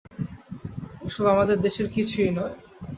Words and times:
ও-সব 1.03 1.25
আমাদের 1.27 1.57
দেশের 1.61 1.87
কিছুই 1.89 2.31
নয়। 2.31 2.55